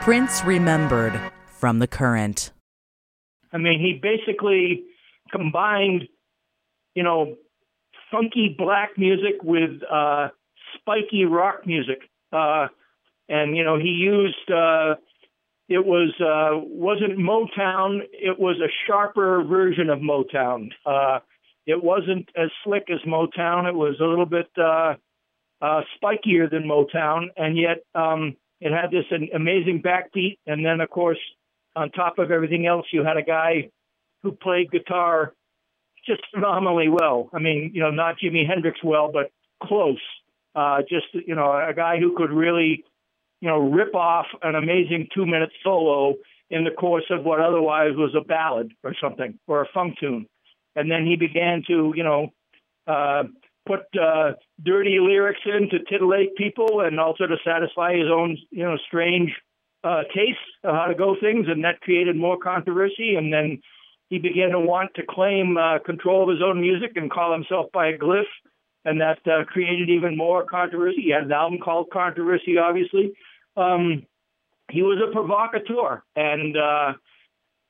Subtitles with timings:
[0.00, 1.12] Prince Remembered
[1.46, 2.52] from The Current.
[3.52, 4.84] I mean, he basically
[5.30, 6.08] combined,
[6.94, 7.36] you know,
[8.10, 10.28] funky black music with uh,
[10.74, 11.98] spiky rock music.
[12.32, 12.68] Uh,
[13.28, 14.94] and, you know, he used, uh,
[15.68, 20.70] it was, uh, wasn't Motown, it was a sharper version of Motown.
[20.86, 21.18] Uh,
[21.66, 23.68] it wasn't as slick as Motown.
[23.68, 24.94] It was a little bit uh,
[25.60, 29.04] uh, spikier than Motown, and yet um, it had this
[29.34, 30.38] amazing backbeat.
[30.46, 31.18] And then, of course,
[31.76, 33.70] on top of everything else, you had a guy
[34.22, 35.32] who played guitar
[36.06, 37.30] just phenomenally well.
[37.32, 39.30] I mean, you know, not Jimi Hendrix well, but
[39.62, 40.00] close.
[40.54, 42.84] Uh, just you know, a guy who could really,
[43.40, 46.14] you know, rip off an amazing two-minute solo
[46.50, 50.26] in the course of what otherwise was a ballad or something or a funk tune
[50.76, 52.32] and then he began to, you know,
[52.86, 53.24] uh,
[53.66, 54.32] put uh,
[54.62, 59.30] dirty lyrics in to titillate people and also to satisfy his own, you know, strange
[59.84, 63.14] uh, taste of how to go things, and that created more controversy.
[63.16, 63.60] And then
[64.08, 67.66] he began to want to claim uh, control of his own music and call himself
[67.72, 68.24] by a glyph,
[68.84, 71.02] and that uh, created even more controversy.
[71.02, 73.12] He had an album called Controversy, obviously.
[73.56, 74.06] Um,
[74.70, 76.92] he was a provocateur, and uh,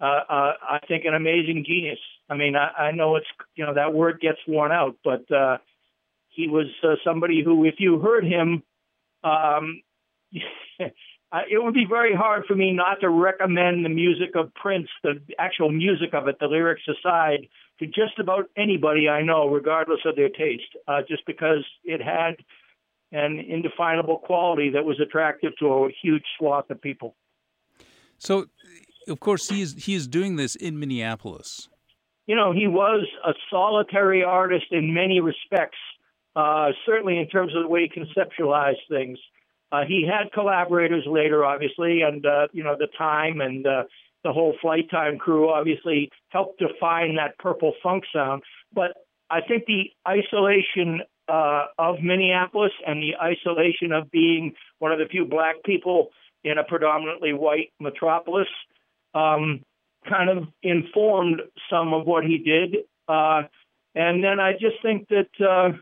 [0.00, 1.98] uh, uh, I think an amazing genius.
[2.28, 5.58] I mean, I, I know it's you know that word gets worn out, but uh,
[6.28, 8.62] he was uh, somebody who, if you heard him,
[9.24, 9.82] um,
[10.32, 15.20] it would be very hard for me not to recommend the music of Prince, the
[15.38, 17.48] actual music of it, the lyrics aside,
[17.80, 22.36] to just about anybody I know, regardless of their taste, uh, just because it had
[23.12, 27.16] an indefinable quality that was attractive to a huge swath of people.
[28.18, 28.46] So
[29.08, 31.68] of course, he is he is doing this in Minneapolis.
[32.26, 35.78] You know, he was a solitary artist in many respects.
[36.38, 39.18] Uh, certainly, in terms of the way he conceptualized things,
[39.72, 43.82] uh, he had collaborators later, obviously, and uh, you know the time and uh,
[44.22, 48.44] the whole Flyte Tyme crew obviously helped define that purple funk sound.
[48.72, 48.92] But
[49.28, 55.06] I think the isolation uh, of Minneapolis and the isolation of being one of the
[55.10, 56.10] few black people
[56.44, 58.48] in a predominantly white metropolis
[59.12, 59.64] um,
[60.08, 62.84] kind of informed some of what he did.
[63.08, 63.42] Uh,
[63.96, 65.76] and then I just think that, uh,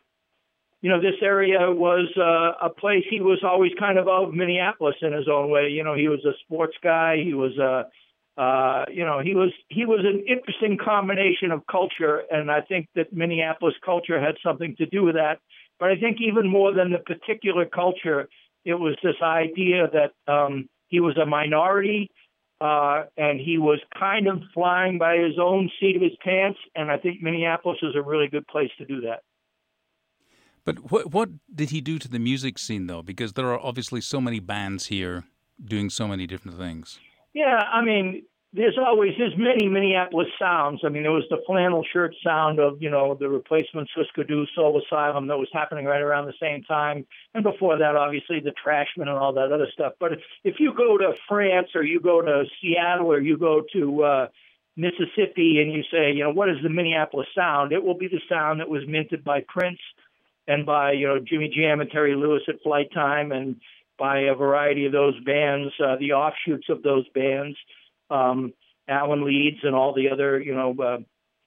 [0.87, 4.95] you know, this area was uh, a place he was always kind of of Minneapolis
[5.03, 5.67] in his own way.
[5.67, 7.17] You know, he was a sports guy.
[7.17, 7.87] He was a,
[8.41, 12.87] uh, you know, he was he was an interesting combination of culture, and I think
[12.95, 15.41] that Minneapolis culture had something to do with that.
[15.81, 18.29] But I think even more than the particular culture,
[18.65, 22.13] it was this idea that um, he was a minority
[22.61, 26.61] uh, and he was kind of flying by his own seat of his pants.
[26.77, 29.23] And I think Minneapolis is a really good place to do that.
[30.67, 33.01] But what what did he do to the music scene though?
[33.01, 35.25] Because there are obviously so many bands here
[35.65, 36.99] doing so many different things.
[37.33, 40.81] Yeah, I mean, there's always there's many Minneapolis sounds.
[40.85, 44.45] I mean, there was the flannel shirt sound of you know the replacement Husker Du
[44.57, 48.53] Soul Asylum that was happening right around the same time, and before that, obviously the
[48.53, 49.93] Trashmen and all that other stuff.
[50.01, 54.03] But if you go to France or you go to Seattle or you go to
[54.03, 54.27] uh,
[54.77, 57.71] Mississippi and you say, you know, what is the Minneapolis sound?
[57.71, 59.79] It will be the sound that was minted by Prince
[60.47, 63.57] and by you know Jimmy Jam and Terry Lewis at Flyte Tyme and
[63.99, 67.57] by a variety of those bands, uh, the offshoots of those bands
[68.11, 68.53] um,
[68.89, 70.99] Alan Leeds and all the other, you know, uh,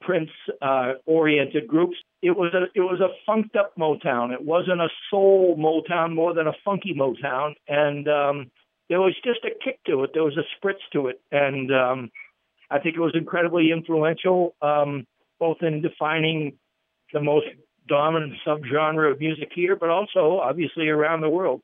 [0.02, 0.30] Prince
[0.62, 1.98] uh, oriented groups.
[2.22, 4.34] It was a it was a funked up Motown.
[4.34, 8.52] It wasn't a soul Motown more than a funky Motown, and um,
[8.90, 10.12] there was just a kick to it.
[10.14, 12.12] There was a spritz to it, and um,
[12.70, 15.06] I think it was incredibly influential, um,
[15.40, 16.58] both in defining
[17.14, 17.48] the most
[17.90, 21.62] dominant subgenre of music here, but also obviously around the world.